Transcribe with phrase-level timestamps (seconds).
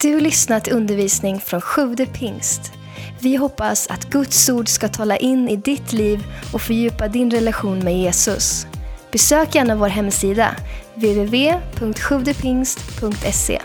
[0.00, 2.60] Du lyssnat till undervisning från Sjude pingst.
[3.20, 7.78] Vi hoppas att Guds ord ska tala in i ditt liv och fördjupa din relation
[7.78, 8.66] med Jesus.
[9.12, 10.56] Besök gärna vår hemsida,
[10.94, 13.54] www.sjuvdepingst.se.
[13.54, 13.62] Eh,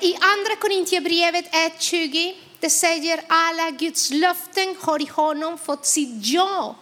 [0.00, 1.44] I andra Korintierbrevet
[1.78, 6.76] 1.20 det säger alla Guds löften har i honom fått sitt ja.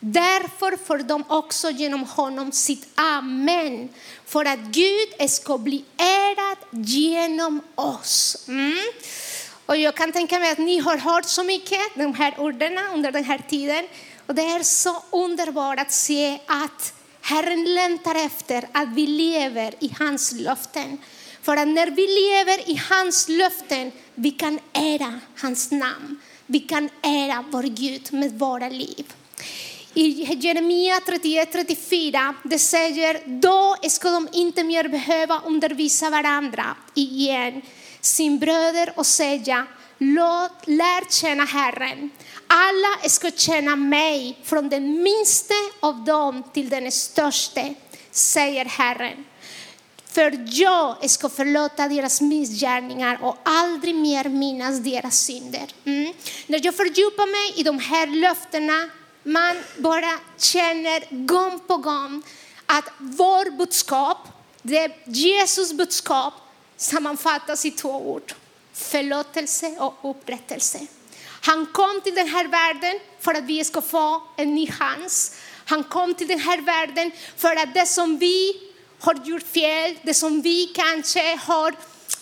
[0.00, 3.88] Därför får de också genom honom sitt amen.
[4.24, 8.44] För att Gud ska bli ärad genom oss.
[8.48, 8.78] Mm.
[9.66, 13.12] Och jag kan tänka mig att ni har hört så mycket de här orden under
[13.12, 13.84] den här tiden.
[14.26, 19.94] Och det är så underbart att se att Herren längtar efter att vi lever i
[19.98, 20.98] hans löften.
[21.42, 26.20] För att när vi lever i hans löften, vi kan ära hans namn.
[26.46, 29.12] Vi kan ära vår Gud med våra liv.
[29.94, 37.62] I Jeremia 31-34, det säger, då ska de inte mer behöva undervisa varandra igen,
[38.00, 39.66] sin bröder och säga,
[39.98, 42.10] låt, lär känna Herren.
[42.46, 47.74] Alla ska känna mig, från den minste av dem till den störste,
[48.10, 49.24] säger Herren.
[50.06, 55.74] För jag ska förlåta deras missgärningar och aldrig mer minnas deras synder.
[55.84, 56.12] Mm.
[56.46, 58.90] När jag fördjupar mig i de här löftena,
[59.28, 62.22] man bara känner gång på gång
[62.66, 64.18] att vår budskap,
[64.62, 66.34] det Jesus budskap,
[66.76, 68.32] sammanfattas i två ord.
[68.72, 70.86] Förlåtelse och upprättelse.
[71.40, 75.34] Han kom till den här världen för att vi ska få en ny chans.
[75.64, 78.52] Han kom till den här världen för att det som vi
[79.00, 81.74] har gjort fel, det som vi kanske har,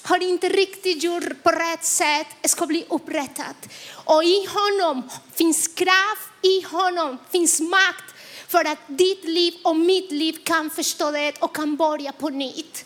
[0.03, 3.57] har inte riktigt gjort på rätt sätt, ska bli upprättat.
[4.05, 8.15] Och i honom finns kraft, i honom finns makt
[8.49, 12.85] för att ditt liv och mitt liv kan förstå det och kan börja på nytt.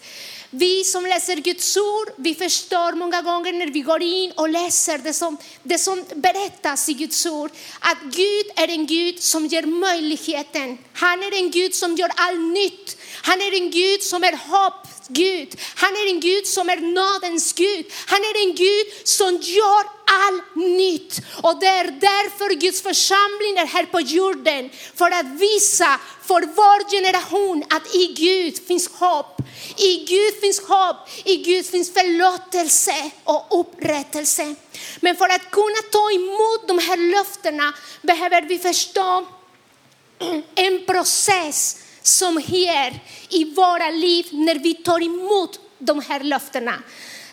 [0.53, 4.98] Vi som läser Guds ord, vi förstår många gånger när vi går in och läser
[4.98, 9.63] det som, det som berättas i Guds ord, att Gud är en Gud som ger
[9.63, 10.79] möjligheten.
[10.92, 12.97] Han är en Gud som gör allt nytt.
[13.23, 14.80] Han är en Gud som är hopp,
[15.11, 15.61] Gud.
[15.75, 17.87] Han är en Gud som är nådens Gud.
[18.07, 21.21] Han är en Gud som gör allt nytt.
[21.43, 24.71] Och det är därför Guds församling är här på jorden.
[24.95, 29.41] För att visa för vår generation att i Gud finns hopp.
[29.77, 34.55] I Gud finns hopp, i Gud finns förlåtelse och upprättelse.
[35.01, 37.73] Men för att kunna ta emot de här löftena
[38.03, 39.27] behöver vi förstå
[40.55, 46.74] en process som sker i våra liv när vi tar emot de här löftena.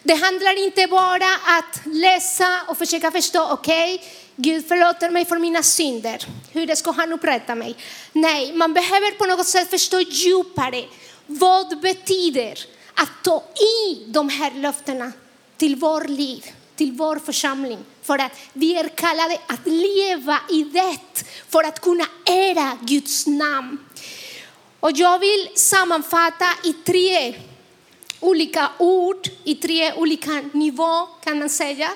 [0.03, 5.37] Det handlar inte bara att läsa och försöka förstå, okej, okay, Gud förlåter mig för
[5.37, 6.27] mina synder.
[6.51, 7.75] Hur ska han upprätta mig?
[8.13, 10.85] Nej, man behöver på något sätt förstå djupare
[11.25, 12.59] vad betyder
[12.93, 15.11] att ta i de här löftena
[15.57, 16.45] till vår liv,
[16.75, 17.79] till vår församling.
[18.03, 23.77] För att vi är kallade att leva i det, för att kunna ära Guds namn.
[24.79, 27.35] Och jag vill sammanfatta i tre
[28.19, 31.91] olika ord, i tre olika nivåer kan man säga.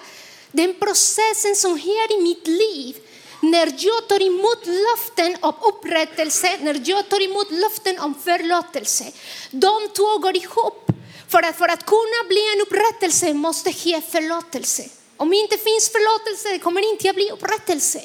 [0.51, 2.95] Den processen som sker i mitt liv
[3.41, 9.05] när jag tar emot löften om upprättelse, när jag tar emot löften om förlåtelse.
[9.51, 10.91] De två går ihop.
[11.27, 14.83] För att, för att kunna bli en upprättelse måste ske förlåtelse.
[15.17, 18.01] Om det inte finns förlåtelse kommer det inte att bli upprättelse.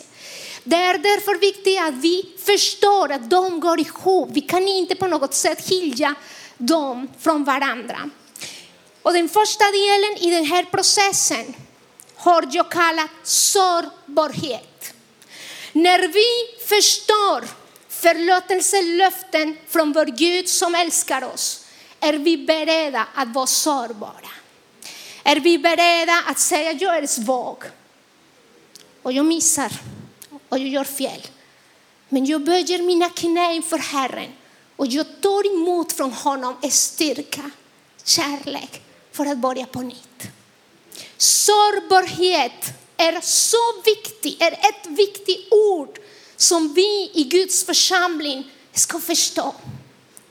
[0.69, 4.28] Det är därför viktigt att vi förstår att de går ihop.
[4.32, 6.15] Vi kan inte på något sätt skilja
[6.59, 8.10] dem från varandra.
[9.03, 11.54] Och den första delen i den här processen
[12.16, 14.94] har jag kallat sårbarhet.
[15.72, 17.44] När vi förstår
[17.88, 21.65] förlåtelselöften från vår Gud som älskar oss
[22.00, 24.31] är vi beredda att vara sårbara.
[25.25, 27.65] Är vi beredda att säga jag är svag
[29.03, 29.72] och jag missar
[30.49, 31.23] och jag gör fel.
[32.09, 34.33] Men jag böjer mina knä inför Herren
[34.77, 37.51] och jag tar emot från honom styrka,
[38.05, 40.22] kärlek för att börja på nytt.
[41.16, 42.65] Sårbarhet
[42.97, 45.98] är så viktigt, är ett viktigt ord
[46.37, 49.54] som vi i Guds församling ska förstå.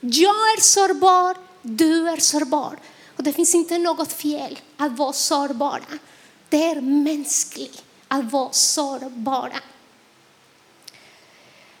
[0.00, 2.78] Jag är sårbar, du är sårbar.
[3.16, 5.84] Och det finns inte något fel att vara sårbara.
[6.48, 9.60] Det är mänskligt att vara sårbara.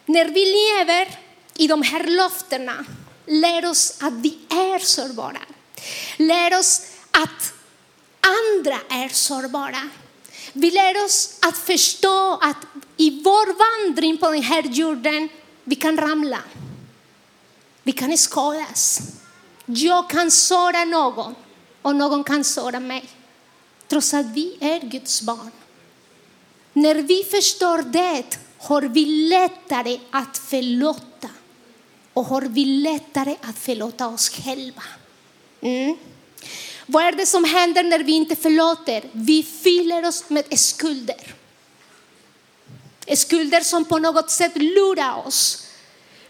[0.06, 1.18] När vi lever
[1.54, 2.84] i de här löftena,
[3.26, 5.40] lär oss att vi är sårbara.
[6.16, 7.52] Lär oss att
[8.20, 9.88] andra är sårbara.
[10.52, 12.56] Vi lär oss att förstå att
[12.96, 13.46] i vår
[13.86, 15.28] vandring på den här jorden,
[15.64, 16.40] vi kan ramla.
[17.82, 19.00] Vi kan skadas.
[19.66, 21.34] Jag kan såra någon
[21.82, 23.08] och någon kan såra mig.
[23.88, 25.50] Trots att vi är Guds barn.
[26.72, 31.28] När vi förstår det har vi lättare att förlåta
[32.12, 34.82] och har vi lättare att förlåta oss själva.
[35.60, 35.96] Mm.
[36.86, 39.04] Vad är det som händer när vi inte förlåter?
[39.12, 41.34] Vi fyller oss med skulder.
[43.16, 45.66] Skulder som på något sätt lurar oss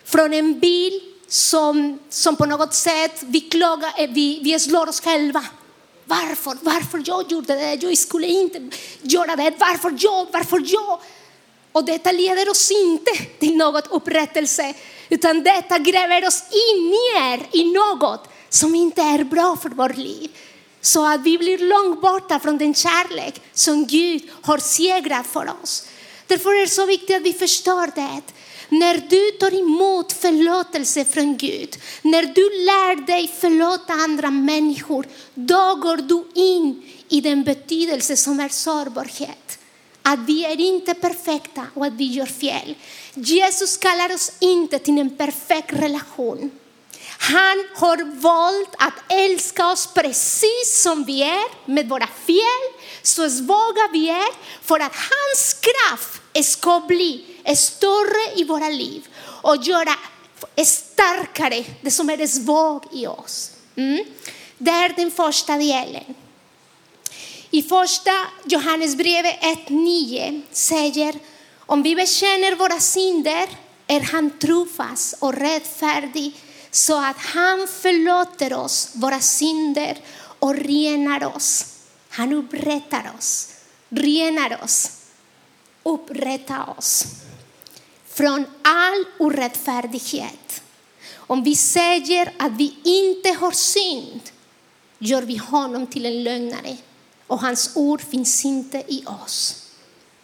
[0.05, 5.00] från en bil som, som på något sätt vi, klagar, eh, vi, vi slår oss
[5.00, 5.44] själva.
[6.05, 6.58] Varför?
[6.62, 7.75] Varför jag gjorde det?
[7.75, 8.70] Jag skulle inte
[9.02, 9.55] göra det.
[9.58, 10.26] Varför jag?
[10.32, 11.00] Varför jag?
[11.76, 14.75] Och detta leder oss inte till något upprättelse,
[15.08, 20.31] utan detta gräver oss in ner i något som inte är bra för vårt liv.
[20.81, 25.88] Så att vi blir långt borta från den kärlek som Gud har segrat för oss.
[26.26, 28.22] Därför är det så viktigt att vi förstår det.
[28.69, 35.75] När du tar emot förlåtelse från Gud, när du lär dig förlåta andra människor, då
[35.75, 39.58] går du in i den betydelse som är sårbarhet.
[40.08, 42.75] Att vi är inte perfekta och att vi gör fel.
[43.14, 46.50] Jesus kallar oss inte till en perfekt relation.
[47.19, 53.88] Han har valt att älska oss precis som vi är, med våra fel, så svaga
[53.93, 57.25] vi är, för att hans kraft ska bli
[57.56, 59.06] större i våra liv
[59.43, 59.94] och göra
[60.64, 63.50] starkare det som är svagt i oss.
[63.76, 64.05] Mm.
[64.58, 66.14] Det är den första delen.
[67.50, 68.10] I första
[68.44, 71.14] Johannesbrevet 1.9 säger
[71.58, 73.48] om vi bekänner våra synder
[73.87, 76.34] är han trofast och rättfärdig
[76.70, 79.98] så att han förlåter oss våra synder
[80.38, 81.66] och renar oss.
[82.08, 83.54] Han upprättar oss,
[83.88, 84.90] renar oss,
[85.82, 87.04] upprättar oss
[88.08, 90.62] från all orättfärdighet.
[91.14, 94.20] Om vi säger att vi inte har synd
[94.98, 96.76] gör vi honom till en lögnare
[97.26, 99.62] och hans ord finns inte i oss.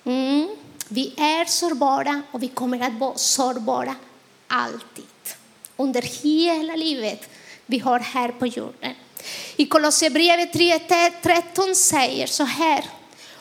[0.05, 0.49] Mm.
[0.89, 3.95] Vi är sårbara och vi kommer att vara sårbara
[4.49, 5.05] alltid
[5.77, 7.31] under hela livet
[7.67, 8.95] vi har här på jorden.
[9.57, 12.85] I Kolosserbrevet 3.13 säger så här.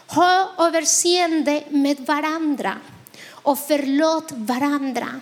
[0.07, 2.77] Ha överseende med varandra
[3.29, 5.21] och förlåt varandra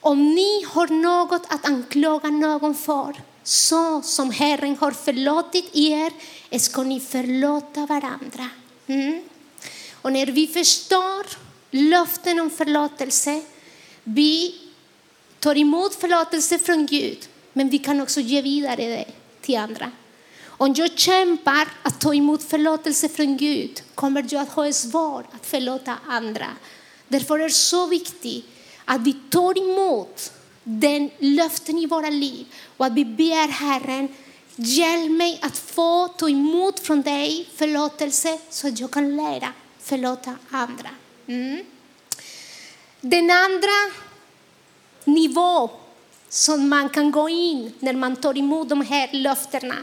[0.00, 3.14] om ni har något att anklaga någon för.
[3.48, 6.12] Så som Herren har förlåtit er
[6.58, 8.48] ska ni förlåta varandra.
[8.86, 9.22] Mm.
[9.92, 11.26] Och när vi förstår
[11.70, 13.42] löften om förlåtelse,
[14.04, 14.54] vi
[15.38, 19.04] tar emot förlåtelse från Gud, men vi kan också ge vidare det
[19.40, 19.90] till andra.
[20.44, 25.46] Om jag kämpar att ta emot förlåtelse från Gud kommer jag att ha svårt att
[25.46, 26.46] förlåta andra.
[27.08, 28.46] Därför är det så viktigt
[28.84, 30.32] att vi tar emot
[30.68, 34.08] den löften i våra liv och att vi ber Herren,
[34.56, 40.34] hjälp mig att få ta emot från dig förlåtelse så att jag kan lära förlåta
[40.50, 40.90] andra.
[41.26, 41.64] Mm.
[43.00, 43.92] Den andra
[45.04, 45.70] nivå
[46.28, 49.76] som man kan gå in när man tar emot de här löftena.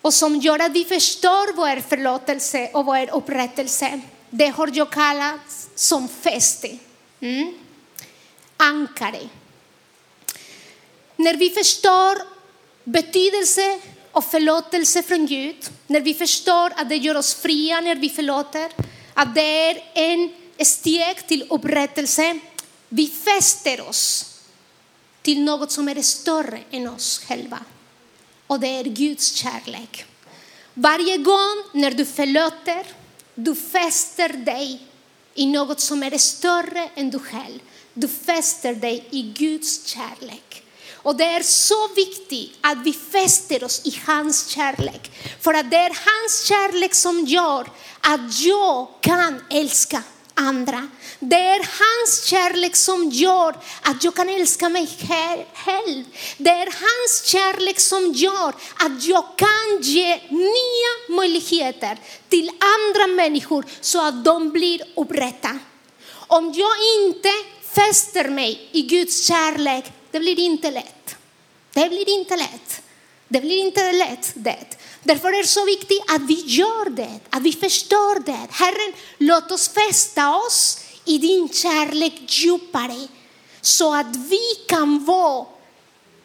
[0.00, 4.00] Och som gör att vi förstår vad är förlåtelse och vad är upprättelse.
[4.30, 6.78] Det har jag kallat som fäste.
[7.20, 7.54] Mm.
[8.62, 9.28] Ankare.
[11.16, 12.18] När vi förstår
[12.84, 13.80] betydelse
[14.12, 18.72] och förlåtelse från Gud, när vi förstår att det gör oss fria när vi förlåter,
[19.14, 20.30] att det är en
[20.64, 22.38] steg till upprättelse,
[22.88, 24.34] vi fäster oss
[25.22, 27.58] till något som är större än oss själva.
[28.46, 30.04] Och det är Guds kärlek.
[30.74, 32.86] Varje gång när du förlåter,
[33.34, 34.80] du fäster dig
[35.34, 37.58] i något som är större än du själv.
[37.94, 40.62] Du fäster dig i Guds kärlek.
[40.94, 45.10] Och det är så viktigt att vi fäster oss i hans kärlek.
[45.40, 47.70] För att det är hans kärlek som gör
[48.00, 50.02] att jag kan älska
[50.34, 50.88] andra.
[51.18, 56.04] Det är hans kärlek som gör att jag kan älska mig själv.
[56.38, 63.64] Det är hans kärlek som gör att jag kan ge nya möjligheter till andra människor
[63.80, 65.58] så att de blir upprätta.
[66.26, 67.28] Om jag inte
[67.74, 71.16] fäster mig i Guds kärlek, det blir inte lätt.
[71.72, 72.82] Det blir inte lätt.
[73.28, 74.76] Det blir inte lätt det.
[75.02, 78.46] Därför är det så viktigt att vi gör det, att vi förstår det.
[78.50, 83.08] Herren, låt oss fästa oss i din kärlek djupare
[83.60, 85.46] så att vi kan vara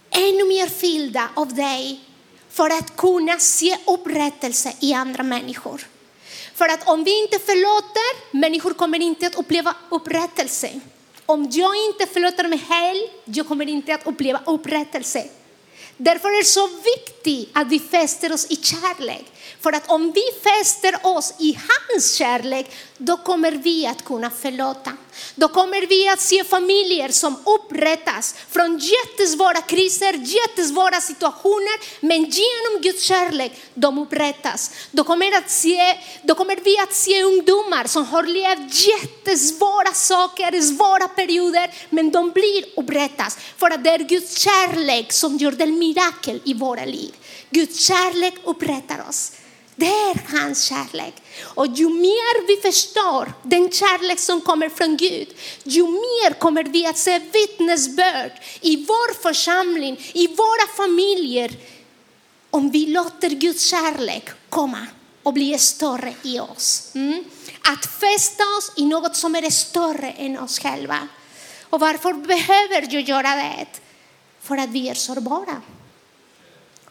[0.09, 1.99] ännu mer fyllda av dig
[2.49, 5.87] för att kunna se upprättelse i andra människor.
[6.55, 10.81] För att om vi inte förlåter, människor kommer inte att uppleva upprättelse.
[11.29, 15.23] Om jag inte förlåter mig själv, jag kommer inte att uppleva upprättelse.
[15.97, 19.25] Därför är det så viktigt att vi fäster oss i kärlek.
[19.61, 24.91] För att om vi fäster oss i hans kärlek, då kommer vi att kunna förlåta.
[25.35, 32.81] Då kommer vi att se familjer som upprättas från jättesvåra kriser, jättesvåra situationer, men genom
[32.81, 34.71] Guds kärlek, de upprättas.
[34.91, 40.61] Då kommer, att se, då kommer vi att se ungdomar som har levt jättesvåra saker,
[40.61, 43.37] svåra perioder, men de blir upprättas.
[43.57, 47.15] För att det är Guds kärlek som gör mirakel i våra liv.
[47.49, 49.31] Guds kärlek upprättar oss.
[49.79, 51.13] Det är hans kärlek.
[51.41, 55.27] Och ju mer vi förstår den kärlek som kommer från Gud,
[55.63, 58.31] ju mer kommer vi att se vittnesbörd
[58.61, 61.51] i vår församling, i våra familjer,
[62.49, 64.87] om vi låter Guds kärlek komma
[65.23, 66.91] och bli större i oss.
[66.95, 67.23] Mm.
[67.61, 71.07] Att fästa oss i något som är större än oss själva.
[71.69, 73.67] Och varför behöver jag göra det?
[74.41, 75.61] För att vi är sårbara.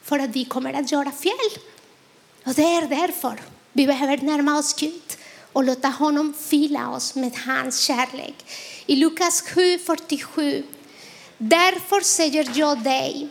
[0.02, 1.60] För att vi kommer att göra fel.
[2.46, 3.40] Och det är därför
[3.72, 5.16] vi behöver närma oss Gud
[5.52, 8.34] och låta honom fylla oss med hans kärlek.
[8.86, 10.62] I Lukas 7.47.
[11.38, 13.28] Därför säger jag dig,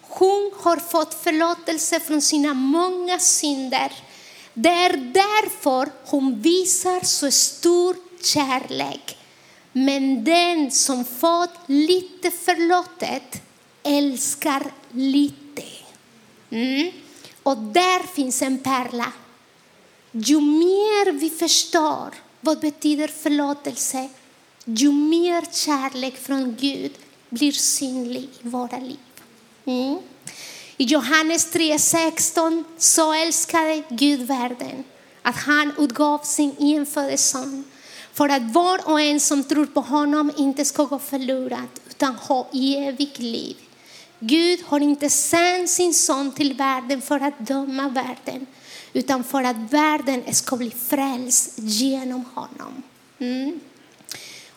[0.00, 3.92] hon har fått förlåtelse från sina många synder.
[4.54, 9.16] Det är därför hon visar så stor kärlek.
[9.72, 13.42] Men den som fått lite förlåtet
[13.82, 15.62] älskar lite.
[16.50, 16.92] Mm.
[17.48, 19.12] Och där finns en pärla.
[20.12, 24.08] Ju mer vi förstår vad betyder förlåtelse,
[24.64, 26.92] ju mer kärlek från Gud
[27.28, 28.98] blir synlig i våra liv.
[29.64, 29.98] Mm.
[30.76, 34.84] I Johannes 3.16 så älskade Gud världen
[35.22, 37.64] att han utgav sin enfödde son
[38.12, 42.46] för att var och en som tror på honom inte ska gå förlorad utan ha
[42.52, 43.56] evigt liv.
[44.20, 48.46] Gud har inte sänt sin son till världen för att döma världen,
[48.92, 52.82] utan för att världen ska bli frälst genom honom.
[53.18, 53.60] Mm.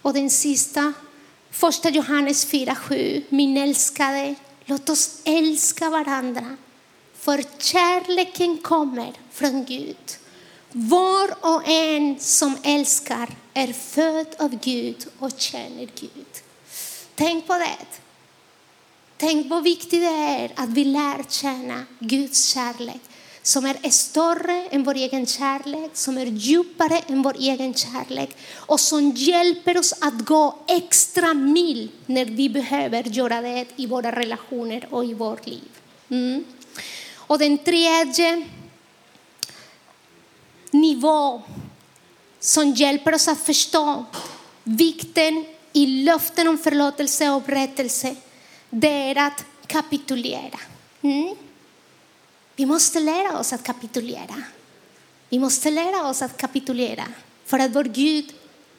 [0.01, 0.93] Och den sista,
[1.51, 6.57] första Johannes 4.7, min älskade, låt oss älska varandra,
[7.17, 10.17] för kärleken kommer från Gud.
[10.71, 16.25] Var och en som älskar är född av Gud och känner Gud.
[17.15, 18.00] Tänk på det.
[19.21, 23.01] Tänk vad viktigt det är att vi lär känna Guds kärlek
[23.41, 28.79] som är större än vår egen kärlek, som är djupare än vår egen kärlek och
[28.79, 34.87] som hjälper oss att gå extra mil när vi behöver göra det i våra relationer
[34.89, 35.69] och i vårt liv.
[36.09, 36.43] Mm.
[37.15, 38.45] Och den tredje
[40.71, 41.41] nivån,
[42.39, 44.05] som hjälper oss att förstå
[44.63, 48.15] vikten i löften om förlåtelse och upprättelse
[48.71, 50.59] det är att kapitulera.
[51.01, 51.35] Mm.
[52.55, 54.43] Vi måste lära oss att kapitulera.
[55.29, 57.03] Vi måste lära oss att kapitulera
[57.45, 58.33] för att vår Gud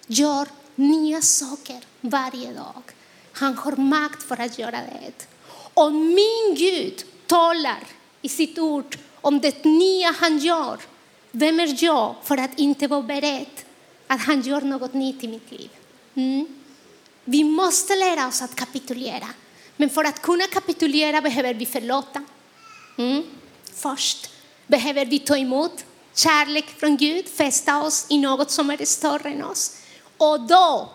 [0.07, 2.83] gör nya saker varje dag.
[3.33, 5.27] Han har makt för att göra det.
[5.75, 7.85] Om min Gud talar
[8.23, 10.79] i sitt ord om det nya han gör,
[11.31, 13.61] vem är jag för att inte vara beredd
[14.07, 15.71] att han gör något nytt i mitt liv?
[16.15, 16.47] Mm.
[17.25, 19.29] Vi måste lära oss att kapitulera.
[19.83, 22.25] Men för att kunna kapitulera behöver vi förlåta.
[22.99, 23.23] Mm.
[23.75, 24.31] Först
[24.67, 25.85] behöver vi ta emot
[26.15, 29.77] kärlek från Gud, fästa oss i något som är större än oss.
[30.17, 30.91] Och då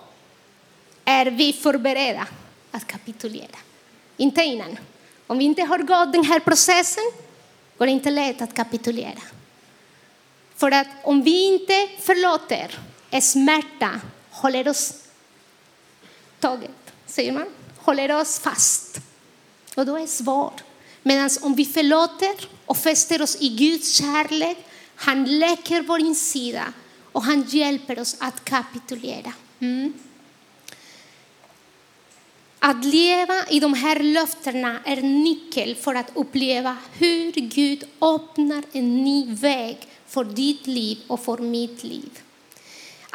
[1.06, 2.28] är vi förberedda
[2.72, 3.58] att kapitulera.
[4.18, 4.78] Inte innan.
[5.28, 7.12] Om vi inte har gått den här processen
[7.78, 9.22] går det inte lätt att kapitulera.
[10.56, 12.80] För att om vi inte förlåter,
[13.12, 14.94] är smärta håller oss
[16.40, 17.48] taget, säger man
[17.88, 19.00] håller oss fast.
[19.76, 20.64] Och då är det svårt.
[21.04, 24.58] Medan om vi förlåter och fäster oss i Guds kärlek,
[24.96, 26.74] han läker vår insida
[27.12, 29.34] och han hjälper oss att kapitulera.
[29.60, 29.94] Mm.
[32.60, 39.04] Att leva i de här löftena är nyckel för att uppleva hur Gud öppnar en
[39.04, 39.78] ny väg
[40.08, 42.10] för ditt liv och för mitt liv.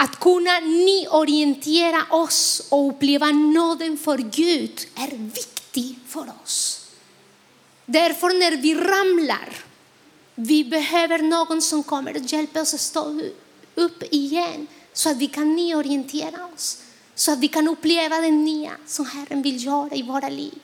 [0.02, 6.87] Att kunna nyorientera oss och uppleva nåden för Gud är viktigt för oss.
[7.87, 9.56] Därför när vi ramlar,
[10.35, 13.21] vi behöver någon som kommer och hjälper oss att stå
[13.75, 16.82] upp igen så att vi kan nyorientera oss.
[17.14, 20.62] Så att vi kan uppleva det nya som Herren vill göra i våra liv.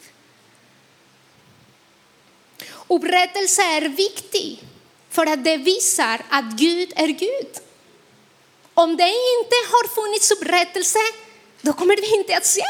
[2.88, 4.64] Upprättelse är viktig
[5.10, 7.67] för att det visar att Gud är Gud.
[8.84, 10.98] Om det inte har funnits upprättelse,
[11.62, 12.62] då kommer vi inte att se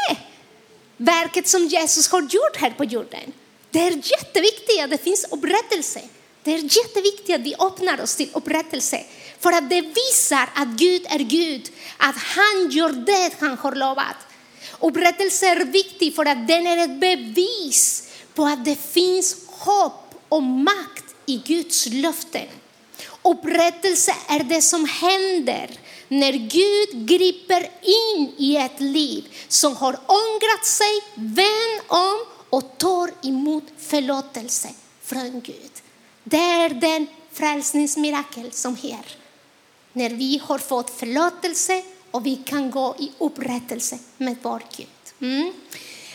[0.97, 3.33] verket som Jesus har gjort här på jorden.
[3.71, 6.01] Det är jätteviktigt att det finns upprättelse.
[6.43, 9.03] Det är jätteviktigt att vi öppnar oss till upprättelse.
[9.39, 14.17] För att det visar att Gud är Gud, att han gör det han har lovat.
[14.79, 20.43] Upprättelse är viktig för att den är ett bevis på att det finns hopp och
[20.43, 22.47] makt i Guds löften.
[23.21, 30.65] Upprättelse är det som händer när Gud griper in i ett liv som har ångrat
[30.65, 34.69] sig, vänt om och tar emot förlåtelse
[35.03, 35.71] från Gud.
[36.23, 39.05] Det är den frälsningsmirakel som sker.
[39.93, 44.87] När vi har fått förlåtelse och vi kan gå i upprättelse med vår Gud.
[45.31, 45.53] Mm.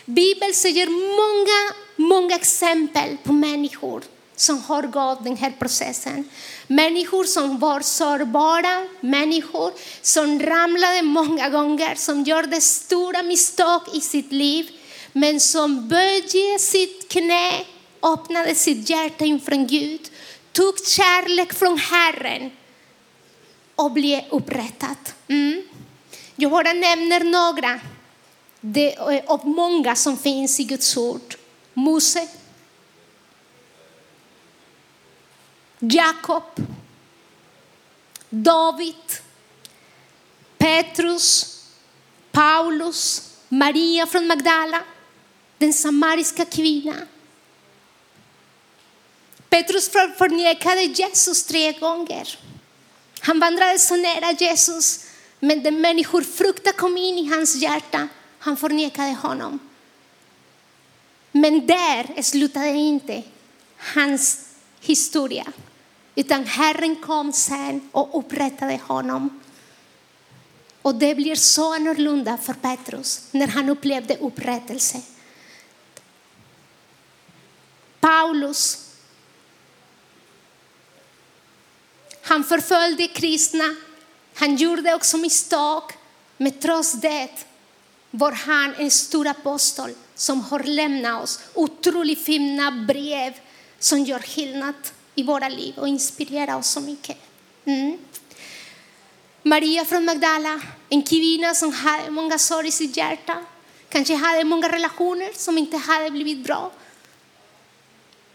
[0.05, 1.75] Bibeln säger många,
[2.09, 4.03] många exempel på människor
[4.37, 6.29] som har gått den här processen.
[6.67, 9.73] Människor som var sårbara, människor
[10.03, 14.71] som ramlade många gånger, som gjorde stora misstag i sitt liv,
[15.13, 17.65] men som böjde sitt knä,
[18.03, 20.11] öppnade sitt hjärta inför Gud,
[20.53, 22.51] tog kärlek från Herren
[23.75, 24.97] och blev upprättad.
[25.29, 25.63] Mm.
[26.37, 27.81] Jag bara nämner några
[29.27, 31.35] av många som finns i Guds ord.
[31.75, 32.29] Mose,
[35.91, 36.43] Jakob,
[38.31, 38.95] David,
[40.59, 41.59] Petrus,
[42.33, 44.83] Paulus, Maria från Magdala,
[45.59, 47.07] den samariska kvinnan.
[49.49, 52.39] Petrus förnekade Jesus tre gånger.
[53.21, 55.07] Han vandrade så nära Jesus,
[55.41, 58.09] men den människofruktan kom in i hans hjärta.
[58.39, 59.59] Han förnekade honom.
[61.33, 63.23] Men där slutade inte
[63.95, 64.49] hans
[64.81, 65.53] historia.
[66.15, 69.41] Utan Herren kom sen och upprättade honom.
[70.83, 75.03] Och det blir så annorlunda för Petrus när han upplevde upprättelse.
[78.01, 78.91] Paulus,
[82.23, 83.65] han förföljde kristna,
[84.35, 85.83] han gjorde också misstag,
[86.37, 87.31] men trots det
[88.11, 93.35] var han en stor apostel som har lämnat oss otroligt fina brev
[93.79, 94.75] som gör skillnad
[95.15, 97.17] i våra liv och inspirerar oss så mycket.
[97.65, 97.99] Mm.
[99.43, 103.45] Maria från Magdala, en kvinna som hade många sorg i sitt hjärta,
[103.89, 106.71] kanske hade många relationer som inte hade blivit bra.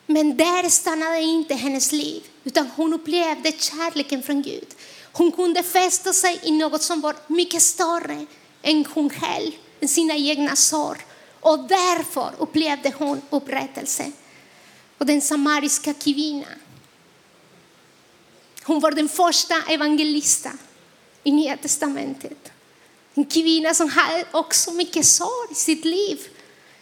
[0.05, 4.67] Men där stannade inte hennes liv, utan hon upplevde kärleken från Gud.
[5.11, 8.25] Hon kunde fästa sig i något som var mycket större
[8.61, 10.97] än hon själv, än sina egna sår.
[11.39, 14.11] Och därför upplevde hon upprättelse.
[14.97, 16.59] Och den samariska kvinnan,
[18.69, 20.59] hon var den första evangelisten
[21.23, 22.51] i Nya Testamentet.
[23.13, 26.27] En kvinna som hade också mycket sorg i sitt liv.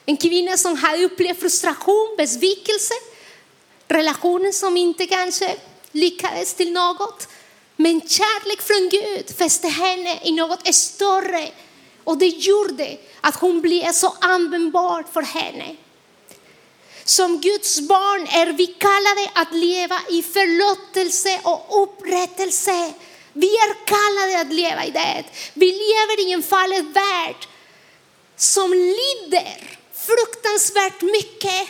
[0.06, 2.94] En kvinna som hade upplevt frustration, besvikelse,
[3.88, 5.56] relationer som inte kanske
[5.92, 7.28] lyckades till något.
[7.76, 11.50] Men kärlek från Gud fäste henne i något större
[12.04, 15.76] och det gjorde att hon blev så användbar för henne.
[17.08, 22.94] Som Guds barn är vi kallade att leva i förlåtelse och upprättelse.
[23.34, 25.24] Vi är kallade att leva i det.
[25.54, 27.48] Vi lever i en fallen värld
[28.36, 31.68] som lider fruktansvärt mycket.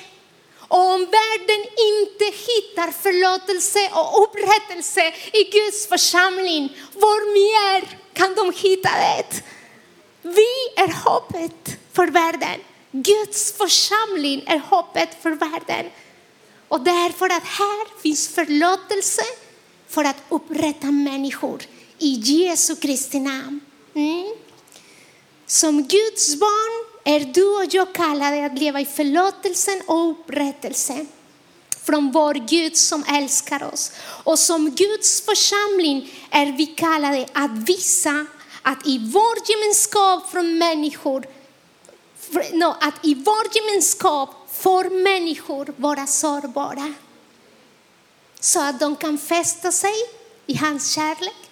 [0.57, 8.53] Och om världen inte hittar förlåtelse och upprättelse i Guds församling, var mer kan de
[8.55, 9.41] hitta det?
[10.21, 12.59] Vi är hoppet för världen.
[13.03, 15.91] Guds församling är hoppet för världen.
[16.67, 19.21] Och därför att här finns förlåtelse
[19.87, 21.61] för att upprätta människor
[21.97, 23.59] i Jesu Kristi namn.
[23.93, 24.35] Mm.
[25.45, 31.05] Som Guds barn är du och jag kallade att leva i förlåtelsen och upprättelse
[31.85, 33.91] från vår Gud som älskar oss.
[34.23, 38.25] Och som Guds församling är vi kallade att visa
[38.61, 41.25] att i vår gemenskap från människor
[42.53, 46.93] no, att i vår gemenskap får människor vara sårbara.
[48.39, 49.93] Så att de kan fästa sig
[50.45, 51.49] i hans kärlek.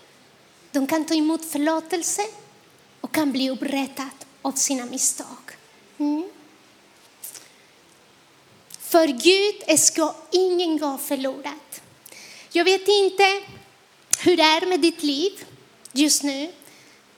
[0.71, 2.21] De kan ta emot förlåtelse
[3.01, 4.09] och kan bli upprättade
[4.41, 5.51] av sina misstag.
[5.97, 6.29] Mm.
[8.79, 11.59] För Gud ska ingen gå förlorad.
[12.51, 13.41] Jag vet inte
[14.19, 15.45] hur det är med ditt liv
[15.91, 16.53] just nu.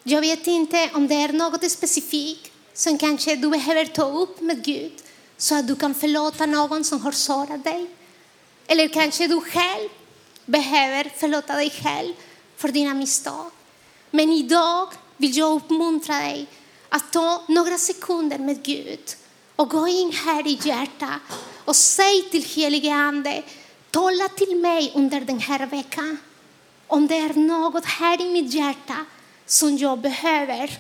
[0.04, 4.64] Jag vet inte om det är något specifikt som kanske du behöver ta upp med
[4.64, 4.94] Gud
[5.38, 7.88] så att du kan förlåta någon som har sårat dig.
[8.68, 9.90] Eller kanske du själv
[10.46, 12.14] behöver förlåta dig själv
[12.56, 13.52] för dina misstag.
[14.12, 14.88] Men idag
[15.18, 16.48] vill jag uppmuntra dig
[16.90, 19.16] att ta några sekunder med Gud
[19.56, 21.22] och gå in här i hjärtat
[21.66, 23.44] och säg till helige Ande,
[23.92, 26.18] tala till mig under den här veckan.
[26.88, 29.06] Om det är något här i mitt hjärta
[29.46, 30.80] som jag behöver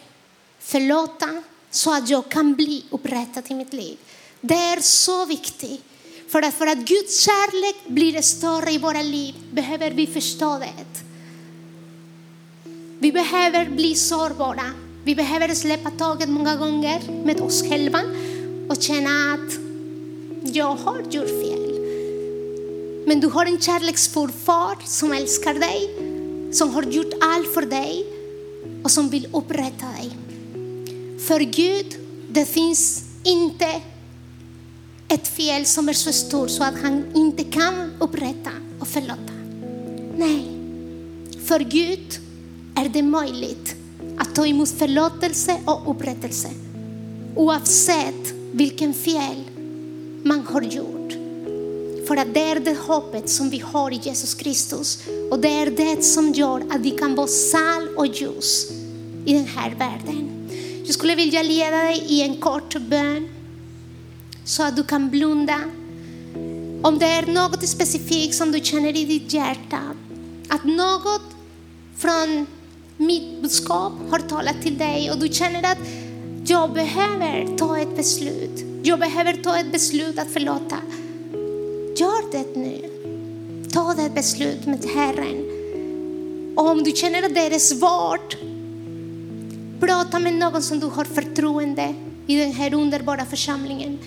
[0.59, 3.97] förlåta så att jag kan bli upprättad i mitt liv.
[4.41, 5.83] Det är så viktigt.
[6.27, 11.01] För att, för att Guds kärlek blir större i våra liv behöver vi förstå det.
[12.99, 14.71] Vi behöver bli sårbara.
[15.03, 18.01] Vi behöver släppa taget många gånger med oss själva
[18.69, 19.53] och känna att
[20.55, 21.67] jag har gjort fel.
[23.07, 25.89] Men du har en kärleksfull far som älskar dig,
[26.53, 28.05] som har gjort allt för dig
[28.83, 30.26] och som vill upprätta dig.
[31.27, 31.95] För Gud,
[32.29, 33.81] det finns inte
[35.07, 39.33] ett fel som är så stort så att han inte kan upprätta och förlåta.
[40.17, 40.45] Nej,
[41.45, 42.19] för Gud
[42.75, 43.75] är det möjligt
[44.17, 46.49] att ta emot förlåtelse och upprättelse
[47.35, 49.43] oavsett vilken fel
[50.23, 51.13] man har gjort.
[52.07, 54.99] För att det är det hoppet som vi har i Jesus Kristus
[55.31, 58.71] och det är det som gör att vi kan vara sal och ljus
[59.25, 60.26] i den här världen.
[60.87, 63.29] Jag skulle vilja leda dig i en kort bön
[64.45, 65.59] så att du kan blunda.
[66.81, 69.79] Om det är något specifikt som du känner i ditt hjärta,
[70.47, 71.21] att något
[71.97, 72.45] från
[72.97, 75.77] mitt budskap har talat till dig och du känner att
[76.45, 78.65] jag behöver ta ett beslut.
[78.83, 80.77] Jag behöver ta ett beslut att förlåta.
[81.97, 82.89] Gör det nu.
[83.73, 85.43] Ta det beslut med Herren.
[86.55, 88.37] Och om du känner att det är svårt,
[89.79, 91.93] prata med någon som du har förtroende
[92.27, 93.99] i den här underbara församlingen.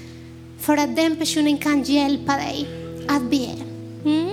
[0.61, 2.69] För att den personen kan hjälpa dig
[3.09, 3.49] att be.
[4.05, 4.31] Mm?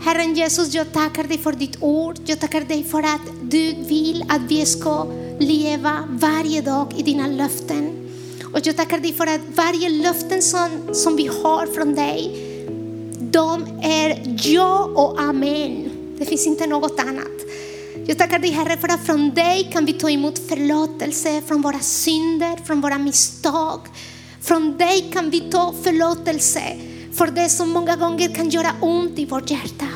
[0.00, 2.16] Herren Jesus, jag tackar dig för ditt ord.
[2.26, 5.06] Jag tackar dig för att du vill att vi ska
[5.38, 8.10] leva varje dag i dina löften.
[8.52, 12.30] Och jag tackar dig för att varje löften som, som vi har från dig,
[13.20, 15.90] de är ja och amen.
[16.18, 17.43] Det finns inte något annat.
[18.06, 21.78] Jag tackar dig Herre för att från dig kan vi ta emot förlåtelse från våra
[21.78, 23.80] synder, från våra misstag.
[24.40, 26.62] Från dig kan vi ta förlåtelse
[27.12, 29.86] för det som många gånger kan göra ont i vårt hjärta.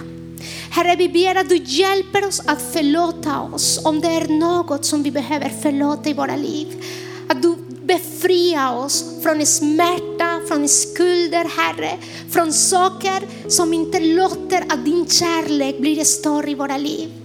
[0.71, 5.03] Herre, vi ber att du hjälper oss att förlåta oss om det är något som
[5.03, 6.85] vi behöver förlåta i våra liv.
[7.29, 11.99] Att du befriar oss från smärta, från skulder, Herre.
[12.31, 17.18] Från saker som inte låter att din kärlek blir större i våra liv.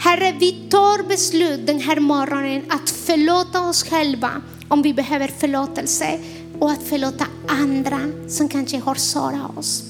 [0.00, 4.30] Herre, vi tar beslut den här morgonen att förlåta oss själva
[4.68, 6.18] om vi behöver förlåtelse
[6.58, 9.82] och att förlåta andra som kanske har sårat oss.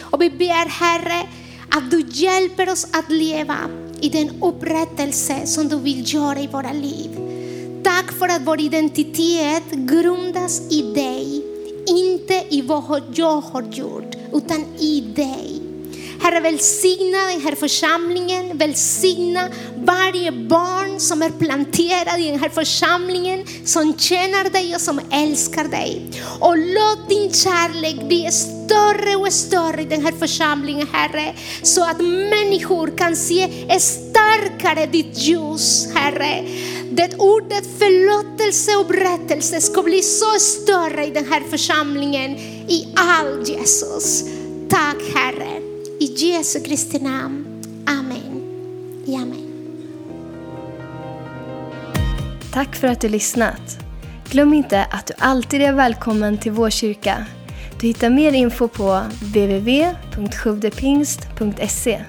[0.00, 1.28] Och vi ber Herre
[1.70, 3.56] att du hjälper oss att leva
[4.00, 7.10] i den upprättelse som du vill göra i våra liv.
[7.84, 11.44] Tack för att vår identitet grundas i dig,
[11.86, 15.53] inte i vad jag har gjort, utan i dig.
[16.20, 23.44] Herre, välsigna den här församlingen, välsigna varje barn som är planterad i den här församlingen,
[23.64, 26.02] som känner dig och som älskar dig.
[26.40, 32.00] Och låt din kärlek bli större och större i den här församlingen, Herre, så att
[32.00, 33.48] människor kan se
[33.80, 36.44] starkare ditt ljus, Herre.
[36.90, 42.36] Det ordet förlåtelse och berättelse ska bli så större i den här församlingen,
[42.68, 44.24] i allt Jesus.
[44.70, 45.63] Tack Herre.
[46.00, 47.62] I Jesu Kristi namn.
[47.86, 48.42] Amen.
[49.08, 49.50] Amen.
[52.52, 53.78] Tack för att du lyssnat.
[54.30, 57.26] Glöm inte att du alltid är välkommen till vår kyrka.
[57.80, 62.04] Du hittar mer info på www.sjuvdepingst.se